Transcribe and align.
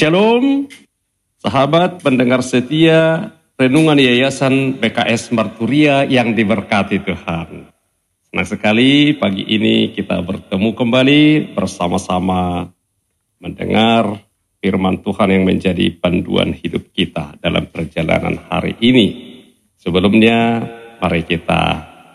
Shalom, 0.00 0.64
sahabat 1.44 2.00
pendengar 2.00 2.40
setia 2.40 3.36
Renungan 3.60 4.00
Yayasan 4.00 4.80
BKS 4.80 5.28
Marturia 5.36 6.08
yang 6.08 6.32
diberkati 6.32 7.04
Tuhan. 7.04 7.68
Senang 8.24 8.48
sekali 8.48 9.12
pagi 9.12 9.44
ini 9.44 9.92
kita 9.92 10.24
bertemu 10.24 10.72
kembali 10.72 11.52
bersama-sama 11.52 12.72
mendengar 13.44 14.24
firman 14.64 15.04
Tuhan 15.04 15.36
yang 15.36 15.44
menjadi 15.44 15.92
panduan 15.92 16.56
hidup 16.56 16.96
kita 16.96 17.36
dalam 17.36 17.68
perjalanan 17.68 18.40
hari 18.48 18.80
ini. 18.80 19.06
Sebelumnya, 19.76 20.64
mari 20.96 21.28
kita 21.28 21.60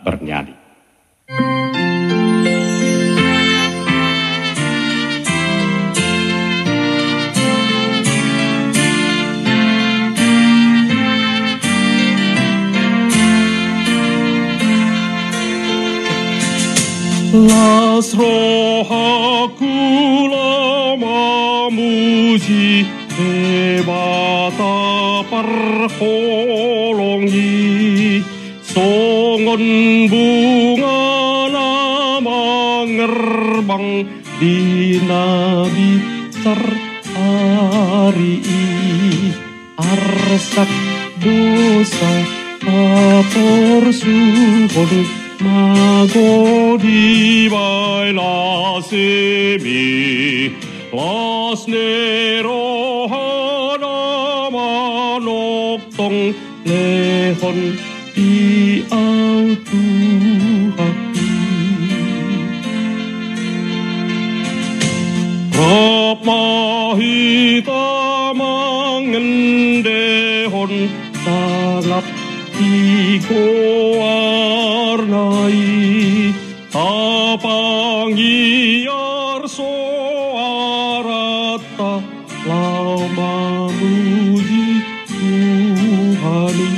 bernyanyi. 0.02 0.58
Las 17.36 18.16
rohaku 18.16 19.68
lama 20.32 21.68
muji 21.68 22.88
Debata 23.12 24.72
perholongi 25.28 25.84
Songon 28.64 30.08
bunga 30.08 31.04
lama 31.52 32.88
ngerbang 32.88 34.08
Di 34.40 34.96
nabi 35.04 36.00
hari 37.20 38.40
Arsak 39.76 40.72
dosa 41.20 42.16
apor 42.64 43.92
suhon 43.92 45.25
Magodi 45.42 47.50
vai 47.50 48.14
lasemi, 48.14 49.82
lasnero 50.94 53.08
hanama 53.12 55.20
noktong 55.20 56.34
lehon 56.64 57.76
i 58.16 58.86
autu 58.90 59.84
hati. 60.80 61.36
Rapmahita 66.46 67.82
mangendehon 68.40 70.72
sangat 71.26 72.06
ikut 72.56 73.95
tornai 74.96 76.32
apangiar 76.72 78.22
soaratta 79.56 80.72
laumamuji 82.48 83.76
Tuhani 85.12 86.72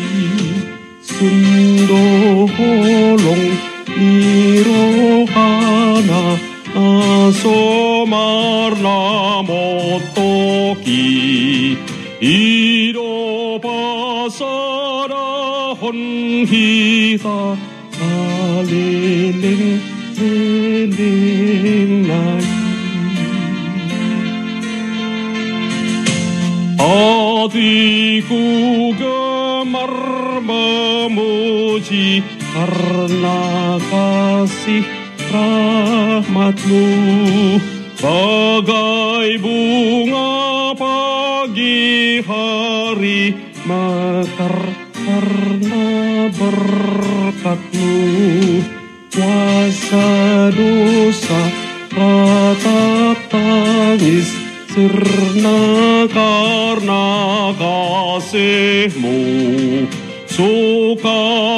sundo이로바사라 13.97 15.13
헌히다 15.81 17.66
aleleng 18.57 19.77
leleng 20.17 21.93
nai 22.09 22.45
Hatiku 26.77 28.43
gemar 28.99 29.93
memuji 30.43 32.19
karena 32.53 33.79
kasih 33.87 34.85
rahmatmu. 35.31 36.87
Bagai 37.97 39.41
bunga 39.41 40.75
pagi 40.77 42.21
hari 42.21 43.33
mekar 43.65 44.57
karena 44.93 46.29
berkatmu 47.47 48.67
Kuasa 49.07 50.51
dosa 50.51 51.41
ratap 51.95 53.17
tangis 53.31 54.29
Sirna 54.77 56.05
karena 56.11 57.49
kasihmu. 57.57 59.17
Sukacita 60.29 61.49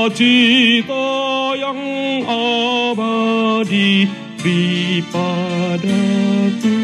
yang 1.59 1.81
abadi 2.23 4.07
Di 4.39 5.03
padaku 5.11 6.79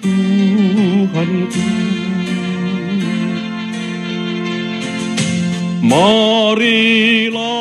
Tuhanku 0.00 1.68
Marilah 5.84 7.53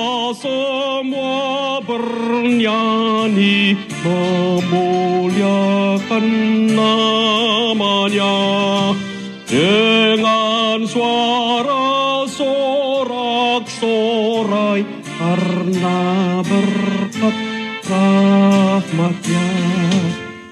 bernyanyi 3.24 3.80
memuliakan 4.04 6.28
namanya. 6.76 8.36
Dengan 9.48 10.84
suara 10.84 12.28
sorak-sorai 12.28 14.84
karena 15.22 16.42
berkat 16.42 17.38
rahmatnya 17.88 19.48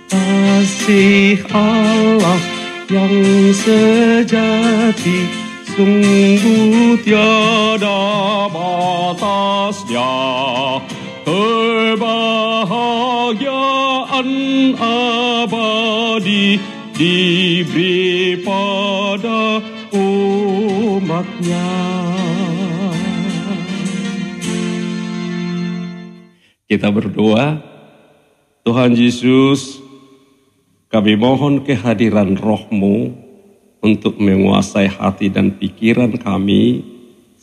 kasih 0.08 1.44
Allah 1.52 2.40
yang 2.88 3.12
sejati 3.58 5.20
sungguh 5.74 7.02
tiada 7.02 8.06
batasnya 8.54 10.14
kebahagiaan 11.31 14.28
abadi 14.75 16.59
diberi 16.92 18.36
pada 18.44 19.64
umatnya. 19.96 21.72
Kita 26.68 26.92
berdoa, 26.92 27.63
Tuhan 28.63 28.96
Yesus, 28.96 29.84
kami 30.88 31.19
mohon 31.19 31.68
kehadiran 31.68 32.40
rohmu 32.40 33.12
untuk 33.84 34.16
menguasai 34.19 34.88
hati 34.88 35.28
dan 35.28 35.52
pikiran 35.59 36.16
kami, 36.16 36.80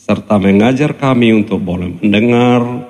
serta 0.00 0.40
mengajar 0.40 0.96
kami 0.96 1.36
untuk 1.36 1.60
boleh 1.60 1.92
mendengar, 2.00 2.88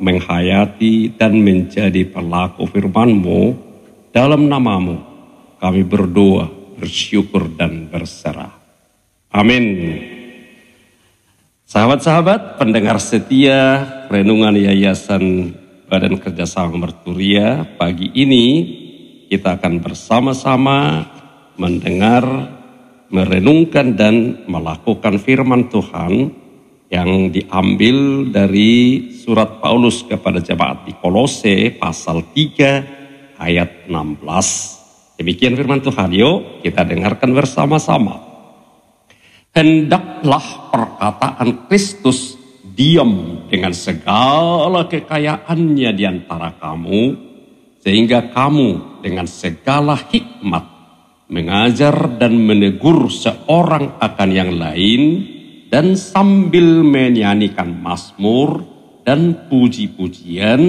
menghayati, 0.00 1.12
dan 1.14 1.36
menjadi 1.38 2.08
pelaku 2.08 2.64
firman-Mu 2.64 3.54
dalam 4.10 4.48
namamu. 4.48 4.96
Kami 5.60 5.84
berdoa, 5.84 6.48
bersyukur, 6.80 7.52
dan 7.52 7.92
berserah. 7.92 8.56
Amin. 9.28 10.00
Sahabat-sahabat, 11.68 12.58
pendengar 12.58 12.98
setia 12.98 13.86
Renungan 14.10 14.56
Yayasan 14.58 15.54
Badan 15.86 16.18
Kerjasama 16.18 16.74
Merturia, 16.74 17.62
pagi 17.78 18.10
ini 18.16 18.46
kita 19.30 19.60
akan 19.60 19.78
bersama-sama 19.78 21.06
mendengar, 21.54 22.24
merenungkan 23.12 23.94
dan 23.94 24.42
melakukan 24.50 25.22
firman 25.22 25.70
Tuhan 25.70 26.39
yang 26.90 27.30
diambil 27.30 28.26
dari 28.34 29.06
surat 29.14 29.62
Paulus 29.62 30.02
kepada 30.02 30.42
jemaat 30.42 30.82
di 30.90 30.92
Kolose 30.98 31.70
pasal 31.78 32.34
3 32.34 33.38
ayat 33.38 33.86
16. 33.86 35.14
Demikian 35.22 35.54
firman 35.54 35.78
Tuhan, 35.78 36.10
yuk 36.10 36.66
kita 36.66 36.82
dengarkan 36.82 37.30
bersama-sama. 37.30 38.18
Hendaklah 39.54 40.70
perkataan 40.74 41.70
Kristus 41.70 42.34
diam 42.74 43.46
dengan 43.46 43.70
segala 43.70 44.90
kekayaannya 44.90 45.90
di 45.94 46.04
antara 46.06 46.58
kamu, 46.58 47.02
sehingga 47.86 48.34
kamu 48.34 48.98
dengan 49.06 49.30
segala 49.30 49.94
hikmat 49.94 50.66
mengajar 51.30 52.18
dan 52.18 52.34
menegur 52.34 53.06
seorang 53.06 54.02
akan 54.02 54.30
yang 54.34 54.58
lain, 54.58 55.02
dan 55.70 55.94
sambil 55.94 56.82
menyanyikan 56.82 57.70
mazmur 57.70 58.66
dan 59.06 59.46
puji-pujian 59.46 60.60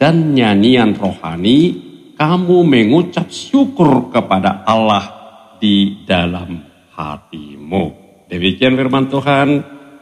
dan 0.00 0.32
nyanyian 0.32 0.96
rohani, 0.96 1.76
kamu 2.16 2.64
mengucap 2.64 3.28
syukur 3.28 4.08
kepada 4.08 4.64
Allah 4.64 5.04
di 5.60 6.02
dalam 6.08 6.64
hatimu. 6.96 7.84
Demikian 8.26 8.74
firman 8.74 9.12
Tuhan, 9.12 9.48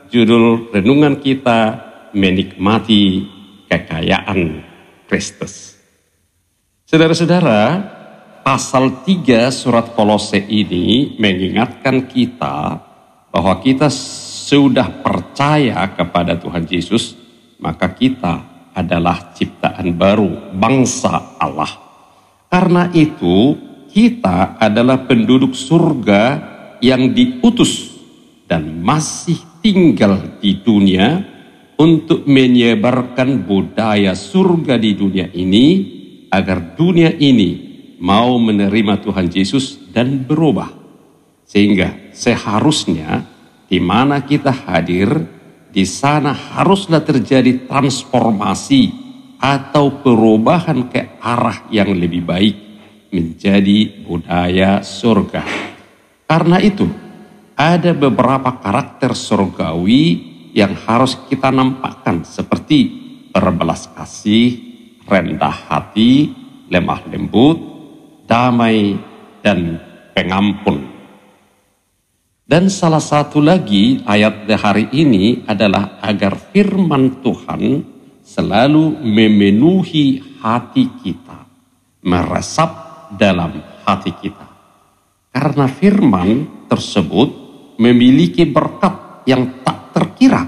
judul 0.08 0.70
renungan 0.70 1.18
kita 1.18 1.82
menikmati 2.14 3.26
kekayaan 3.66 4.62
Kristus. 5.10 5.74
Saudara-saudara, 6.86 7.82
pasal 8.46 9.02
3 9.02 9.50
surat 9.50 9.90
Kolose 9.92 10.38
ini 10.38 11.18
mengingatkan 11.18 12.06
kita 12.06 12.78
bahwa 13.34 13.58
kita 13.60 13.90
sudah 14.46 15.02
percaya 15.02 15.82
kepada 15.90 16.38
Tuhan 16.38 16.70
Yesus, 16.70 17.18
maka 17.58 17.90
kita 17.90 18.70
adalah 18.70 19.34
ciptaan 19.34 19.90
baru, 19.98 20.54
bangsa 20.54 21.34
Allah. 21.42 21.74
Karena 22.46 22.86
itu, 22.94 23.58
kita 23.90 24.54
adalah 24.62 25.02
penduduk 25.02 25.50
surga 25.50 26.22
yang 26.78 27.10
diutus 27.10 27.98
dan 28.46 28.78
masih 28.86 29.42
tinggal 29.58 30.38
di 30.38 30.62
dunia 30.62 31.26
untuk 31.74 32.22
menyebarkan 32.30 33.42
budaya 33.42 34.14
surga 34.14 34.78
di 34.78 34.94
dunia 34.94 35.26
ini 35.34 35.66
agar 36.30 36.78
dunia 36.78 37.10
ini 37.18 37.50
mau 37.98 38.38
menerima 38.38 39.02
Tuhan 39.02 39.26
Yesus 39.26 39.90
dan 39.90 40.22
berubah. 40.22 40.70
Sehingga 41.42 42.14
seharusnya 42.14 43.35
di 43.66 43.78
mana 43.82 44.22
kita 44.22 44.50
hadir, 44.50 45.10
di 45.70 45.84
sana 45.84 46.32
haruslah 46.32 47.02
terjadi 47.02 47.68
transformasi 47.68 49.04
atau 49.36 50.00
perubahan 50.00 50.88
ke 50.88 51.20
arah 51.20 51.68
yang 51.68 51.92
lebih 51.92 52.24
baik 52.24 52.56
menjadi 53.12 54.06
budaya 54.06 54.80
surga. 54.80 55.44
Karena 56.26 56.58
itu, 56.58 56.88
ada 57.56 57.92
beberapa 57.92 58.56
karakter 58.58 59.12
surgawi 59.12 60.34
yang 60.56 60.72
harus 60.88 61.20
kita 61.28 61.52
nampakkan 61.52 62.24
seperti 62.24 63.04
berbelas 63.30 63.92
kasih, 63.92 64.56
rendah 65.04 65.68
hati, 65.68 66.32
lemah 66.72 67.04
lembut, 67.12 67.58
damai, 68.24 68.96
dan 69.44 69.78
pengampun. 70.16 70.95
Dan 72.46 72.70
salah 72.70 73.02
satu 73.02 73.42
lagi 73.42 74.06
ayat 74.06 74.46
hari 74.62 74.86
ini 74.94 75.42
adalah 75.50 75.98
agar 75.98 76.38
firman 76.54 77.18
Tuhan 77.18 77.82
selalu 78.22 79.02
memenuhi 79.02 80.38
hati 80.38 80.86
kita, 81.02 81.42
meresap 82.06 82.70
dalam 83.18 83.50
hati 83.82 84.14
kita. 84.14 84.46
Karena 85.34 85.66
firman 85.66 86.62
tersebut 86.70 87.28
memiliki 87.82 88.46
berkat 88.46 89.26
yang 89.26 89.66
tak 89.66 89.90
terkira 89.90 90.46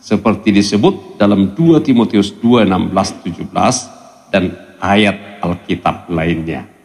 seperti 0.00 0.56
disebut 0.56 1.20
dalam 1.20 1.52
2 1.52 1.84
Timotius 1.84 2.32
2 2.40 2.64
16 2.64 3.44
17 3.44 4.32
dan 4.32 4.56
ayat 4.80 5.44
Alkitab 5.44 6.08
lainnya. 6.08 6.75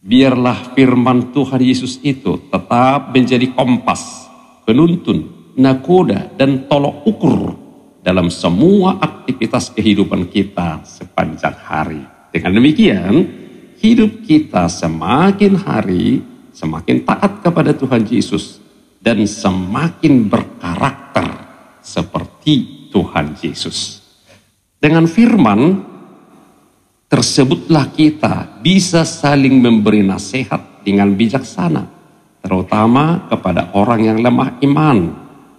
Biarlah 0.00 0.72
firman 0.72 1.28
Tuhan 1.28 1.60
Yesus 1.60 2.00
itu 2.00 2.48
tetap 2.48 3.12
menjadi 3.12 3.52
kompas, 3.52 4.32
penuntun, 4.64 5.52
nakoda, 5.60 6.32
dan 6.40 6.64
tolok 6.64 7.04
ukur 7.04 7.52
dalam 8.00 8.32
semua 8.32 8.96
aktivitas 8.96 9.68
kehidupan 9.76 10.32
kita 10.32 10.80
sepanjang 10.88 11.52
hari. 11.52 12.00
Dengan 12.32 12.56
demikian, 12.56 13.12
hidup 13.76 14.24
kita 14.24 14.72
semakin 14.72 15.60
hari 15.60 16.24
semakin 16.56 17.04
taat 17.04 17.44
kepada 17.44 17.76
Tuhan 17.76 18.08
Yesus 18.08 18.56
dan 19.04 19.20
semakin 19.24 20.28
berkarakter 20.32 21.28
seperti 21.84 22.88
Tuhan 22.88 23.36
Yesus. 23.36 24.00
Dengan 24.80 25.04
firman 25.04 25.89
tersebutlah 27.20 27.92
kita 27.92 28.64
bisa 28.64 29.04
saling 29.04 29.60
memberi 29.60 30.00
nasihat 30.00 30.80
dengan 30.80 31.12
bijaksana, 31.12 31.84
terutama 32.40 33.28
kepada 33.28 33.76
orang 33.76 34.08
yang 34.08 34.18
lemah 34.24 34.56
iman, 34.64 34.98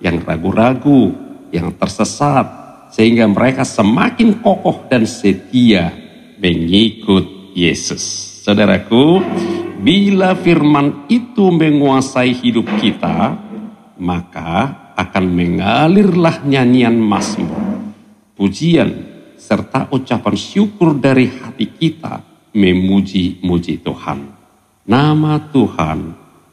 yang 0.01 0.17
ragu-ragu, 0.25 1.13
yang 1.53 1.69
tersesat, 1.77 2.49
sehingga 2.89 3.29
mereka 3.29 3.61
semakin 3.61 4.41
kokoh 4.41 4.89
dan 4.89 5.05
setia 5.05 5.93
mengikut 6.41 7.53
Yesus. 7.53 8.01
Saudaraku, 8.41 9.21
bila 9.85 10.33
firman 10.33 11.05
itu 11.13 11.45
menguasai 11.53 12.33
hidup 12.41 12.65
kita, 12.81 13.37
maka 14.01 14.81
akan 14.97 15.25
mengalirlah 15.29 16.41
nyanyian 16.41 16.97
mazmur, 16.97 17.85
pujian, 18.33 19.10
serta 19.41 19.89
ucapan 19.89 20.37
syukur 20.37 20.93
dari 20.93 21.25
hati 21.25 21.65
kita 21.65 22.21
memuji-muji 22.53 23.81
Tuhan. 23.81 24.29
Nama 24.85 25.33
Tuhan 25.49 25.99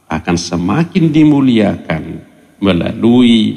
akan 0.08 0.36
semakin 0.40 1.12
dimuliakan 1.12 2.04
melalui 2.64 3.52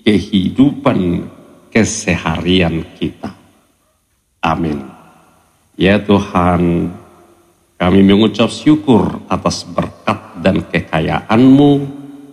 kehidupan 0.00 1.28
keseharian 1.68 2.80
kita. 2.96 3.36
Amin. 4.40 4.80
Ya 5.76 6.00
Tuhan, 6.00 6.92
kami 7.76 8.00
mengucap 8.00 8.48
syukur 8.48 9.20
atas 9.28 9.68
berkat 9.68 10.40
dan 10.40 10.64
kekayaan-Mu 10.64 11.72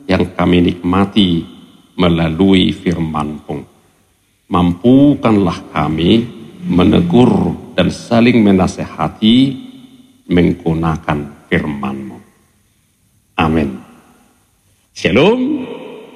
yang 0.07 0.23
kami 0.33 0.71
nikmati 0.71 1.43
melalui 1.99 2.71
firman-Mu. 2.71 3.78
Mampukanlah 4.49 5.61
kami 5.69 6.25
menegur 6.65 7.53
dan 7.77 7.93
saling 7.93 8.41
menasehati 8.41 9.53
menggunakan 10.25 11.45
firman-Mu. 11.45 12.17
Amin. 13.37 13.77
Shalom, 14.89 15.69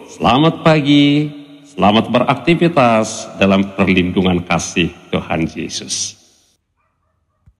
selamat 0.09 0.65
pagi, 0.65 1.29
selamat 1.77 2.09
beraktivitas 2.09 3.37
dalam 3.37 3.77
perlindungan 3.77 4.41
kasih 4.41 4.89
Tuhan 5.13 5.45
Yesus. 5.45 6.22